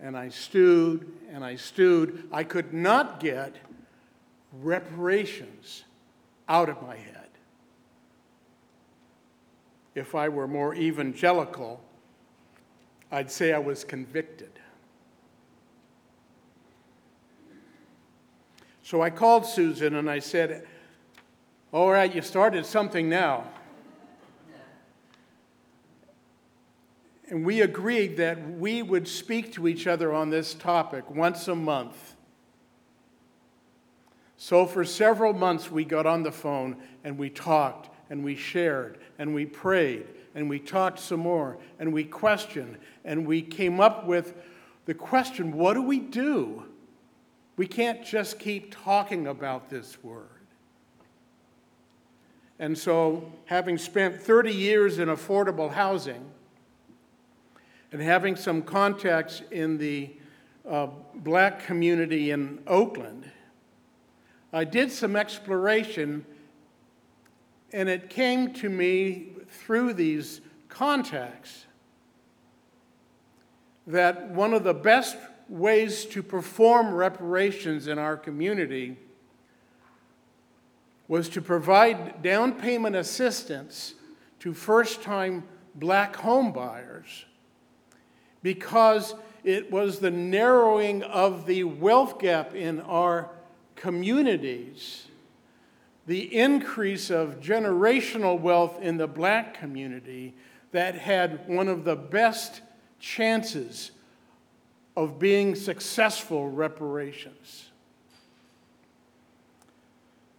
and 0.00 0.16
I 0.16 0.30
stewed 0.30 1.06
and 1.30 1.44
I 1.44 1.56
stewed. 1.56 2.26
I 2.32 2.44
could 2.44 2.72
not 2.72 3.20
get 3.20 3.56
reparations 4.62 5.84
out 6.48 6.70
of 6.70 6.80
my 6.80 6.96
head. 6.96 7.28
If 9.94 10.14
I 10.14 10.30
were 10.30 10.48
more 10.48 10.74
evangelical, 10.74 11.82
I'd 13.10 13.30
say 13.30 13.52
I 13.52 13.58
was 13.58 13.84
convicted. 13.84 14.58
So 18.82 19.02
I 19.02 19.10
called 19.10 19.44
Susan 19.44 19.94
and 19.96 20.08
I 20.08 20.20
said, 20.20 20.66
All 21.70 21.90
right, 21.90 22.14
you 22.14 22.22
started 22.22 22.64
something 22.64 23.10
now. 23.10 23.44
And 27.32 27.44
we 27.44 27.62
agreed 27.62 28.18
that 28.18 28.58
we 28.58 28.80
would 28.80 29.08
speak 29.08 29.52
to 29.54 29.66
each 29.66 29.88
other 29.88 30.12
on 30.12 30.30
this 30.30 30.54
topic 30.54 31.10
once 31.10 31.48
a 31.48 31.56
month 31.56 32.14
so 34.42 34.66
for 34.66 34.84
several 34.84 35.32
months, 35.32 35.70
we 35.70 35.84
got 35.84 36.04
on 36.04 36.24
the 36.24 36.32
phone 36.32 36.76
and 37.04 37.16
we 37.16 37.30
talked 37.30 37.90
and 38.10 38.24
we 38.24 38.34
shared 38.34 38.98
and 39.16 39.32
we 39.32 39.46
prayed 39.46 40.04
and 40.34 40.50
we 40.50 40.58
talked 40.58 40.98
some 40.98 41.20
more 41.20 41.58
and 41.78 41.92
we 41.92 42.02
questioned 42.02 42.76
and 43.04 43.24
we 43.24 43.40
came 43.40 43.78
up 43.78 44.04
with 44.04 44.34
the 44.86 44.94
question 44.94 45.52
what 45.52 45.74
do 45.74 45.82
we 45.82 46.00
do? 46.00 46.64
We 47.56 47.68
can't 47.68 48.04
just 48.04 48.40
keep 48.40 48.74
talking 48.74 49.28
about 49.28 49.70
this 49.70 50.02
word. 50.02 50.26
And 52.58 52.76
so, 52.76 53.32
having 53.44 53.78
spent 53.78 54.20
30 54.20 54.52
years 54.52 54.98
in 54.98 55.08
affordable 55.08 55.70
housing 55.70 56.28
and 57.92 58.00
having 58.00 58.34
some 58.36 58.62
contacts 58.62 59.42
in 59.50 59.76
the 59.76 60.10
uh, 60.68 60.88
black 61.16 61.64
community 61.64 62.30
in 62.30 62.58
Oakland, 62.66 63.30
I 64.52 64.64
did 64.64 64.90
some 64.90 65.14
exploration, 65.14 66.24
and 67.72 67.88
it 67.88 68.08
came 68.08 68.54
to 68.54 68.68
me 68.68 69.32
through 69.48 69.92
these 69.92 70.40
contacts 70.68 71.66
that 73.86 74.30
one 74.30 74.54
of 74.54 74.64
the 74.64 74.74
best 74.74 75.16
ways 75.48 76.06
to 76.06 76.22
perform 76.22 76.94
reparations 76.94 77.88
in 77.88 77.98
our 77.98 78.16
community 78.16 78.96
was 81.08 81.28
to 81.28 81.42
provide 81.42 82.22
down 82.22 82.52
payment 82.52 82.96
assistance 82.96 83.94
to 84.38 84.54
first 84.54 85.02
time 85.02 85.42
black 85.74 86.16
home 86.16 86.52
buyers 86.52 87.26
because 88.42 89.14
it 89.44 89.70
was 89.70 89.98
the 89.98 90.10
narrowing 90.10 91.02
of 91.02 91.46
the 91.46 91.64
wealth 91.64 92.18
gap 92.18 92.54
in 92.54 92.80
our 92.80 93.30
communities, 93.76 95.06
the 96.06 96.36
increase 96.36 97.10
of 97.10 97.40
generational 97.40 98.38
wealth 98.38 98.80
in 98.80 98.96
the 98.96 99.06
black 99.06 99.54
community 99.54 100.34
that 100.72 100.94
had 100.94 101.48
one 101.48 101.68
of 101.68 101.84
the 101.84 101.96
best 101.96 102.60
chances 102.98 103.90
of 104.96 105.18
being 105.18 105.54
successful 105.54 106.48
reparations. 106.48 107.70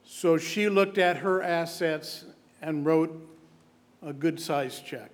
So 0.06 0.38
she 0.38 0.70
looked 0.70 0.98
at 0.98 1.18
her 1.18 1.42
assets 1.42 2.24
and 2.62 2.86
wrote 2.86 3.28
a 4.02 4.14
good 4.14 4.40
sized 4.40 4.86
check. 4.86 5.12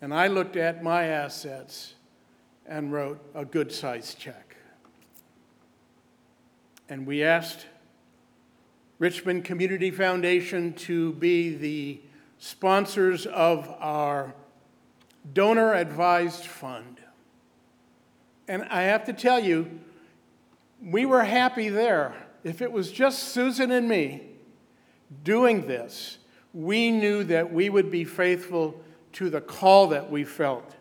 And 0.00 0.14
I 0.14 0.28
looked 0.28 0.56
at 0.56 0.82
my 0.82 1.04
assets 1.04 1.94
and 2.66 2.92
wrote 2.92 3.20
a 3.34 3.44
good 3.44 3.72
sized 3.72 4.18
check. 4.18 4.56
And 6.88 7.06
we 7.06 7.24
asked 7.24 7.66
Richmond 8.98 9.44
Community 9.44 9.90
Foundation 9.90 10.72
to 10.74 11.12
be 11.14 11.54
the 11.54 12.00
sponsors 12.38 13.26
of 13.26 13.68
our 13.80 14.34
donor 15.32 15.74
advised 15.74 16.44
fund. 16.44 17.00
And 18.46 18.64
I 18.64 18.82
have 18.82 19.04
to 19.04 19.12
tell 19.12 19.40
you, 19.40 19.80
we 20.82 21.04
were 21.04 21.24
happy 21.24 21.68
there. 21.68 22.14
If 22.44 22.62
it 22.62 22.70
was 22.70 22.90
just 22.92 23.30
Susan 23.30 23.70
and 23.70 23.88
me 23.88 24.22
doing 25.24 25.66
this, 25.66 26.18
we 26.54 26.90
knew 26.90 27.24
that 27.24 27.52
we 27.52 27.68
would 27.68 27.90
be 27.90 28.04
faithful 28.04 28.80
to 29.12 29.30
the 29.30 29.40
call 29.40 29.88
that 29.88 30.10
we 30.10 30.24
felt. 30.24 30.74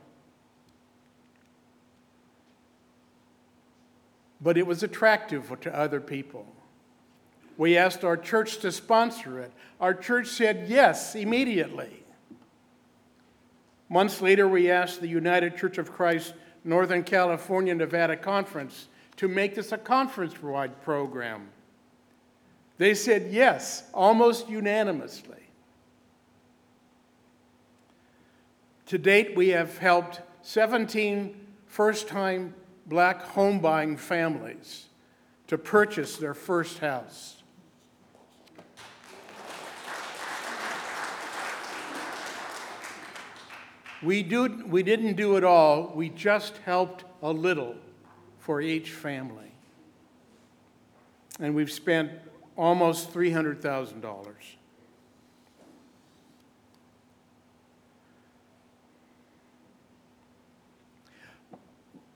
But 4.39 4.57
it 4.57 4.67
was 4.67 4.83
attractive 4.83 5.59
to 5.61 5.75
other 5.75 5.99
people. 5.99 6.45
We 7.57 7.75
asked 7.75 8.03
our 8.03 8.17
church 8.17 8.59
to 8.59 8.71
sponsor 8.71 9.39
it. 9.39 9.51
Our 9.81 9.93
church 9.93 10.27
said 10.27 10.67
yes 10.67 11.15
immediately. 11.15 12.03
Months 13.89 14.21
later, 14.21 14.47
we 14.47 14.69
asked 14.69 15.01
the 15.01 15.07
United 15.07 15.57
Church 15.57 15.77
of 15.77 15.91
Christ 15.91 16.33
Northern 16.63 17.03
California 17.03 17.73
Nevada 17.73 18.17
Conference 18.17 18.89
to 19.15 19.27
make 19.27 19.55
this 19.55 19.71
a 19.71 19.77
conference 19.77 20.41
wide 20.43 20.81
program. 20.81 21.47
They 22.77 22.93
said 22.93 23.31
yes, 23.31 23.83
almost 23.93 24.49
unanimously. 24.49 25.46
To 28.87 28.97
date, 28.97 29.35
we 29.35 29.49
have 29.49 29.77
helped 29.79 30.21
17 30.43 31.35
first 31.65 32.07
time 32.07 32.53
black 32.85 33.21
home 33.21 33.59
buying 33.59 33.97
families 33.97 34.85
to 35.47 35.57
purchase 35.57 36.15
their 36.15 36.33
first 36.33 36.79
house. 36.79 37.43
We, 44.01 44.23
do, 44.23 44.63
we 44.67 44.83
didn't 44.83 45.15
do 45.15 45.35
it 45.35 45.43
all, 45.43 45.91
we 45.93 46.07
just 46.09 46.57
helped 46.57 47.03
a 47.21 47.31
little 47.31 47.75
for 48.39 48.61
each 48.61 48.91
family. 48.91 49.51
And 51.39 51.55
we've 51.55 51.71
spent 51.71 52.11
almost 52.55 53.13
$300,000. 53.13 54.25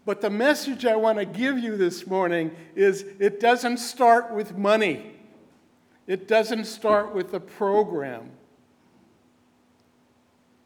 But 0.05 0.21
the 0.21 0.29
message 0.29 0.85
I 0.85 0.95
want 0.95 1.19
to 1.19 1.25
give 1.25 1.59
you 1.59 1.77
this 1.77 2.07
morning 2.07 2.55
is 2.75 3.05
it 3.19 3.39
doesn't 3.39 3.77
start 3.77 4.33
with 4.33 4.57
money. 4.57 5.11
It 6.07 6.27
doesn't 6.27 6.65
start 6.65 7.13
with 7.13 7.33
a 7.33 7.39
program. 7.39 8.31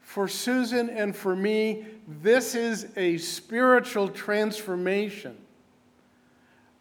For 0.00 0.28
Susan 0.28 0.88
and 0.88 1.14
for 1.14 1.36
me, 1.36 1.84
this 2.08 2.54
is 2.54 2.86
a 2.96 3.18
spiritual 3.18 4.08
transformation, 4.08 5.36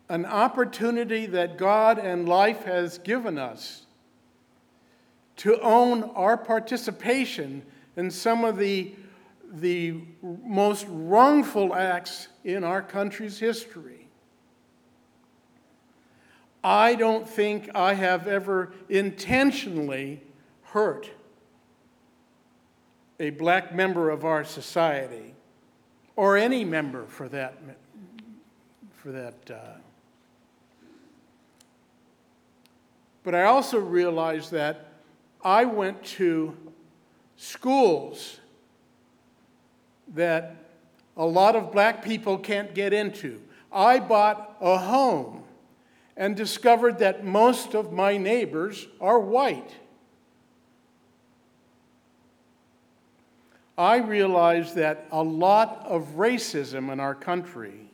an 0.07 0.25
opportunity 0.25 1.25
that 1.25 1.57
God 1.57 1.99
and 1.99 2.29
life 2.29 2.63
has 2.63 2.97
given 2.99 3.37
us 3.37 3.85
to 5.37 5.59
own 5.59 6.03
our 6.11 6.37
participation 6.37 7.63
in 7.97 8.09
some 8.09 8.45
of 8.45 8.57
the, 8.57 8.95
the 9.55 10.01
most 10.21 10.85
wrongful 10.89 11.73
acts 11.73 12.27
in 12.43 12.63
our 12.63 12.81
country's 12.81 13.39
history. 13.39 14.07
I 16.63 16.95
don't 16.95 17.27
think 17.27 17.69
I 17.75 17.93
have 17.93 18.27
ever 18.27 18.73
intentionally 18.89 20.21
hurt 20.63 21.09
a 23.19 23.29
black 23.29 23.73
member 23.73 24.09
of 24.09 24.25
our 24.25 24.43
society, 24.43 25.33
or 26.15 26.35
any 26.35 26.65
member 26.65 27.05
for 27.05 27.29
that, 27.29 27.57
for 28.95 29.11
that. 29.11 29.35
Uh. 29.49 29.77
But 33.23 33.35
I 33.35 33.43
also 33.43 33.79
realized 33.79 34.51
that 34.51 34.89
I 35.43 35.65
went 35.65 36.03
to 36.03 36.57
schools 37.37 38.39
that 40.15 40.55
a 41.15 41.25
lot 41.25 41.55
of 41.55 41.71
black 41.71 42.03
people 42.03 42.37
can't 42.37 42.73
get 42.73 42.93
into. 42.93 43.41
I 43.71 43.99
bought 43.99 44.57
a 44.59 44.77
home 44.77 45.43
and 46.17 46.35
discovered 46.35 46.99
that 46.99 47.25
most 47.25 47.75
of 47.75 47.91
my 47.91 48.17
neighbors 48.17 48.87
are 48.99 49.19
white. 49.19 49.71
I 53.77 53.97
realize 53.97 54.73
that 54.75 55.05
a 55.11 55.21
lot 55.21 55.85
of 55.85 56.15
racism 56.15 56.91
in 56.91 57.01
our 57.01 57.13
country 57.13 57.91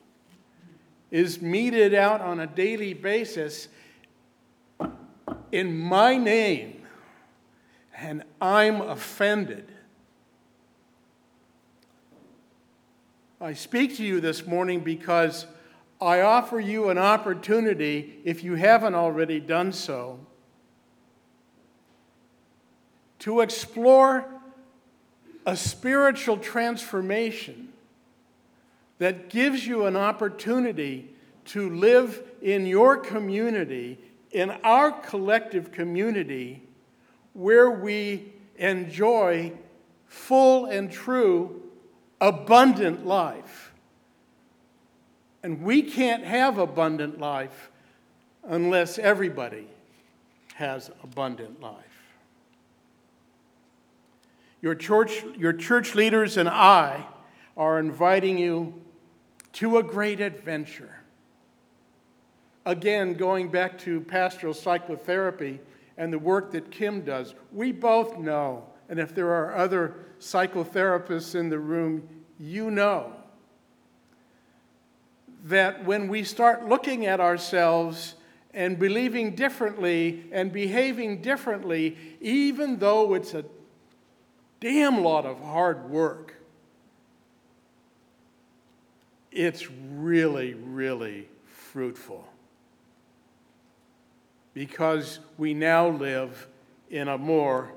is 1.10 1.42
meted 1.42 1.96
out 1.96 2.22
on 2.22 2.40
a 2.40 2.48
daily 2.48 2.94
basis 2.94 3.68
in 5.52 5.78
my 5.78 6.18
name, 6.18 6.84
and 7.98 8.24
I'm 8.40 8.82
offended. 8.82 9.72
I 13.44 13.54
speak 13.54 13.98
to 13.98 14.04
you 14.04 14.22
this 14.22 14.46
morning 14.46 14.82
because 14.82 15.48
I 16.00 16.22
offer 16.22 16.60
you 16.60 16.90
an 16.90 17.00
opportunity, 17.00 18.20
if 18.24 18.44
you 18.44 18.54
haven't 18.54 18.94
already 18.94 19.40
done 19.40 19.72
so, 19.72 20.20
to 23.18 23.42
explore 23.42 24.28
a 25.48 25.58
spiritual 25.58 26.38
transformation 26.38 27.70
that 29.00 29.30
gives 29.30 29.66
you 29.66 29.88
an 29.88 29.98
opportunity 29.98 31.10
to 31.46 31.68
live 31.72 32.22
in 32.44 32.68
your 32.68 32.96
community, 32.96 33.98
in 34.30 34.52
our 34.64 34.92
collective 34.92 35.72
community, 35.72 36.62
where 37.34 37.72
we 37.72 38.34
enjoy 38.58 39.52
full 40.06 40.68
and 40.68 40.92
true, 40.92 41.71
abundant 42.22 43.06
life. 43.06 43.74
And 45.44 45.64
we 45.64 45.82
can't 45.82 46.24
have 46.24 46.60
abundant 46.60 47.20
life 47.20 47.72
unless 48.44 49.00
everybody 49.00 49.68
has 50.54 50.92
abundant 51.04 51.60
life. 51.60 51.76
Your 54.62 54.76
church, 54.76 55.24
your 55.36 55.54
church 55.54 55.96
leaders 55.96 56.38
and 56.38 56.48
I 56.48 57.08
are 57.58 57.80
inviting 57.80 58.38
you 58.38 58.80
to 59.54 59.78
a 59.78 59.84
great 59.84 60.22
adventure. 60.22 60.98
Again, 62.64 63.16
going 63.16 63.50
back 63.50 63.80
to 63.80 64.02
pastoral 64.02 64.54
psychotherapy 64.54 65.60
and 65.98 66.14
the 66.14 66.20
work 66.20 66.52
that 66.52 66.70
Kim 66.70 67.02
does, 67.02 67.34
we 67.52 67.72
both 67.72 68.20
know, 68.20 68.64
and 68.92 69.00
if 69.00 69.16
there 69.16 69.30
are 69.34 69.56
other 69.56 69.96
psychotherapists 70.20 71.34
in 71.34 71.48
the 71.48 71.58
room, 71.58 72.10
you 72.38 72.70
know, 72.70 73.14
that 75.46 75.86
when 75.86 76.10
we 76.10 76.26
start 76.26 76.68
looking 76.68 77.06
at 77.06 77.22
ourselves 77.22 78.16
and 78.54 78.78
believing 78.78 79.34
differently 79.34 80.26
and 80.34 80.52
behaving 80.52 81.22
differently, 81.22 81.98
even 82.20 82.80
though 82.80 83.14
it's 83.14 83.34
a 83.34 83.46
damn 84.60 85.02
lot 85.02 85.26
of 85.26 85.40
hard 85.40 85.90
work. 85.90 86.36
It's 89.32 89.72
really, 89.72 90.54
really 90.54 91.30
fruitful 91.46 92.28
because 94.54 95.20
we 95.38 95.54
now 95.54 95.88
live 95.88 96.50
in 96.90 97.08
a 97.08 97.18
more 97.18 97.72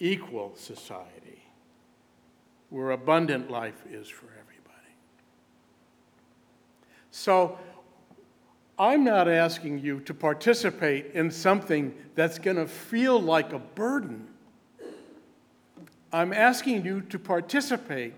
equal 0.00 0.52
society 0.56 1.42
where 2.70 2.90
abundant 2.90 3.50
life 3.50 3.84
is 3.90 4.08
for 4.08 4.26
everybody. 4.26 4.94
So, 7.10 7.58
I'm 8.78 9.04
not 9.04 9.26
asking 9.26 9.78
you 9.78 10.00
to 10.00 10.12
participate 10.12 11.12
in 11.14 11.30
something 11.30 11.94
that's 12.14 12.38
going 12.38 12.56
to 12.56 12.66
feel 12.66 13.20
like 13.20 13.52
a 13.52 13.58
burden. 13.58 14.28
I'm 16.12 16.32
asking 16.32 16.84
you 16.84 17.00
to 17.02 17.18
participate 17.18 18.12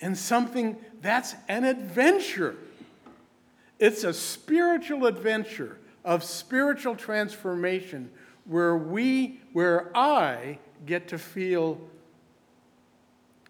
in 0.00 0.14
something 0.14 0.76
that's 1.02 1.34
an 1.48 1.64
adventure. 1.64 2.56
It's 3.78 4.04
a 4.04 4.14
spiritual 4.14 5.06
adventure 5.06 5.78
of 6.04 6.24
spiritual 6.24 6.96
transformation 6.96 8.10
where 8.44 8.76
we, 8.76 9.40
where 9.52 9.90
I 9.94 10.58
get 10.84 11.08
to 11.08 11.18
feel 11.18 11.80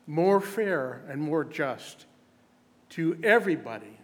more 0.06 0.40
fair 0.40 1.02
and 1.08 1.20
more 1.20 1.44
just 1.44 2.06
to 2.90 3.18
everybody 3.22 3.98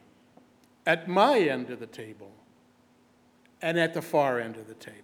at 0.86 1.08
my 1.08 1.38
end 1.38 1.70
of 1.70 1.78
the 1.78 1.86
table 1.86 2.32
and 3.60 3.78
at 3.78 3.94
the 3.94 4.02
far 4.02 4.40
end 4.40 4.56
of 4.56 4.66
the 4.66 4.74
table. 4.74 4.98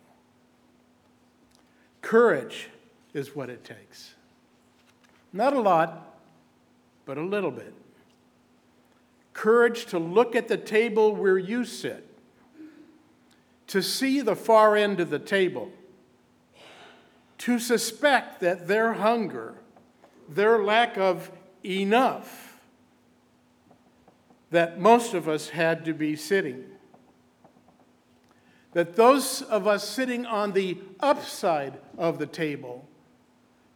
Courage 2.03 2.69
is 3.15 3.37
what 3.37 3.49
it 3.49 3.65
takes. 3.65 4.15
Not 5.33 5.53
a 5.53 5.61
lot, 5.61 6.19
but 7.05 7.19
a 7.19 7.23
little 7.23 7.51
bit. 7.51 7.75
Courage 9.33 9.87
to 9.87 9.99
look 9.99 10.35
at 10.35 10.49
the 10.49 10.57
table 10.57 11.15
where 11.15 11.39
you 11.39 11.65
sit, 11.65 12.05
to 13.69 13.83
see 13.83 14.21
the 14.21 14.35
far 14.35 14.75
end 14.75 14.99
of 14.99 15.11
the 15.11 15.19
table, 15.19 15.71
to 17.39 17.59
suspect 17.59 18.41
that 18.41 18.69
their 18.69 18.95
hunger, 18.95 19.55
their 20.29 20.63
lack 20.63 20.99
of 20.99 21.31
enough, 21.65 22.61
that 24.51 24.81
most 24.81 25.15
of 25.15 25.29
us 25.29 25.51
had 25.51 25.85
to 25.85 25.93
be 25.93 26.17
sitting. 26.17 26.65
That 28.73 28.97
those 28.97 29.43
of 29.43 29.67
us 29.67 29.89
sitting 29.89 30.27
on 30.27 30.53
the 30.53 30.79
upside 31.01 31.79
of 31.97 32.19
the 32.19 32.27
table 32.27 32.89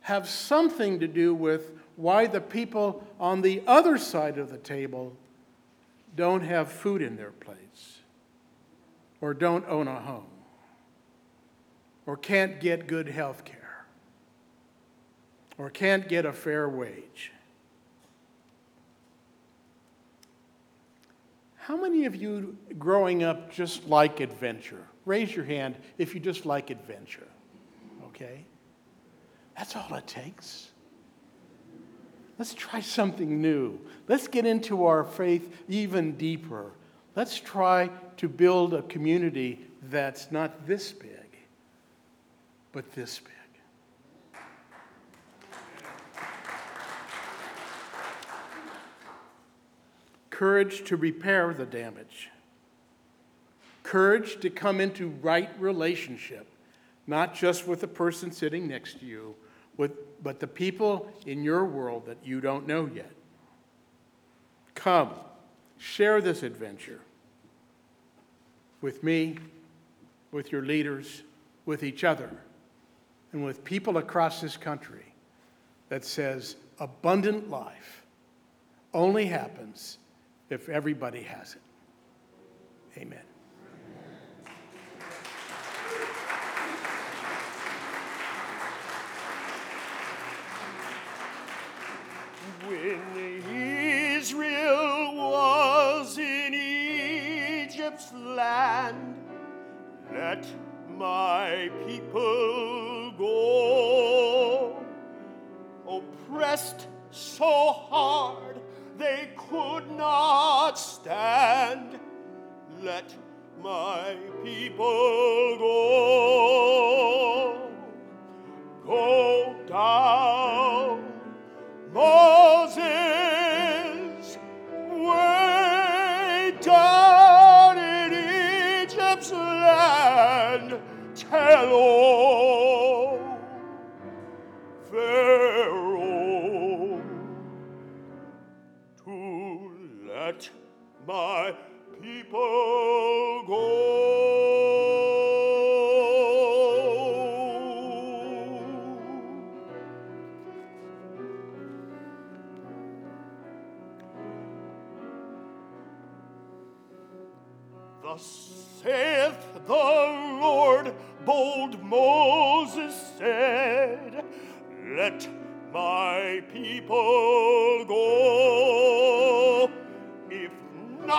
have 0.02 0.28
something 0.28 1.00
to 1.00 1.06
do 1.06 1.34
with 1.34 1.72
why 1.96 2.26
the 2.26 2.40
people 2.40 3.06
on 3.20 3.42
the 3.42 3.62
other 3.66 3.96
side 3.98 4.38
of 4.38 4.50
the 4.50 4.58
table 4.58 5.16
don't 6.16 6.42
have 6.42 6.70
food 6.70 7.00
in 7.00 7.16
their 7.16 7.30
plates, 7.30 8.00
or 9.20 9.32
don't 9.32 9.66
own 9.68 9.88
a 9.88 10.00
home, 10.00 10.26
or 12.06 12.16
can't 12.16 12.60
get 12.60 12.86
good 12.86 13.08
health 13.08 13.44
care, 13.44 13.86
or 15.58 15.70
can't 15.70 16.08
get 16.08 16.24
a 16.26 16.32
fair 16.32 16.68
wage. 16.68 17.32
How 21.56 21.76
many 21.76 22.06
of 22.06 22.16
you 22.16 22.56
growing 22.78 23.22
up 23.22 23.52
just 23.52 23.86
like 23.86 24.18
adventure? 24.18 24.84
Raise 25.04 25.34
your 25.34 25.44
hand 25.44 25.76
if 25.96 26.12
you 26.12 26.20
just 26.20 26.44
like 26.44 26.70
adventure. 26.70 27.28
Okay? 28.06 28.44
That's 29.56 29.76
all 29.76 29.94
it 29.94 30.06
takes. 30.08 30.70
Let's 32.38 32.54
try 32.54 32.80
something 32.80 33.40
new. 33.40 33.78
Let's 34.08 34.26
get 34.26 34.44
into 34.44 34.86
our 34.86 35.04
faith 35.04 35.62
even 35.68 36.16
deeper. 36.16 36.72
Let's 37.14 37.38
try 37.38 37.90
to 38.16 38.28
build 38.28 38.74
a 38.74 38.82
community 38.82 39.60
that's 39.84 40.32
not 40.32 40.66
this 40.66 40.90
big, 40.90 41.11
but 42.72 42.92
this 42.92 43.18
big. 43.18 43.32
courage 50.42 50.82
to 50.82 50.96
repair 50.96 51.54
the 51.54 51.64
damage, 51.64 52.28
courage 53.84 54.40
to 54.40 54.50
come 54.50 54.80
into 54.80 55.06
right 55.22 55.50
relationship, 55.60 56.48
not 57.06 57.32
just 57.32 57.68
with 57.68 57.80
the 57.80 57.86
person 57.86 58.32
sitting 58.32 58.66
next 58.66 58.98
to 58.98 59.06
you, 59.06 59.36
with, 59.76 59.92
but 60.20 60.40
the 60.40 60.46
people 60.48 61.08
in 61.26 61.44
your 61.44 61.64
world 61.64 62.06
that 62.06 62.16
you 62.24 62.40
don't 62.40 62.66
know 62.66 62.90
yet. 62.92 63.12
Come, 64.74 65.10
share 65.78 66.20
this 66.20 66.42
adventure 66.42 67.02
with 68.80 69.04
me, 69.04 69.38
with 70.32 70.50
your 70.50 70.62
leaders, 70.62 71.22
with 71.66 71.84
each 71.84 72.02
other, 72.02 72.30
and 73.32 73.44
with 73.44 73.64
people 73.64 73.96
across 73.96 74.40
this 74.40 74.56
country 74.56 75.14
that 75.88 76.04
says 76.04 76.56
abundant 76.78 77.50
life 77.50 78.04
only 78.94 79.26
happens 79.26 79.98
if 80.50 80.68
everybody 80.68 81.22
has 81.22 81.54
it. 81.54 83.00
Amen. 83.00 83.22
When 92.66 93.00
Israel 94.16 95.16
was 95.16 96.18
in 96.18 96.54
Egypt's 96.54 98.12
land, 98.12 99.16
let 100.12 100.46
my 100.96 101.70
people 101.86 103.01
Oppressed 105.88 106.88
so 107.10 107.72
hard 107.72 108.60
they 108.98 109.30
could 109.36 109.90
not 109.96 110.72
stand. 110.78 111.98
Let 112.82 113.14
my 113.62 114.16
people 114.42 115.56
go. 115.58 115.71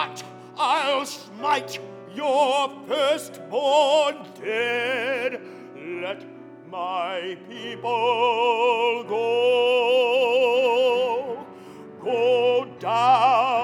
not, 0.08 0.24
I'll 0.58 1.06
smite 1.06 1.80
your 2.14 2.70
firstborn 2.88 4.16
dead. 4.42 5.42
Let 6.02 6.24
my 6.70 7.38
people 7.50 9.06
go. 9.08 9.46
Go 12.04 12.66
down. 12.80 13.63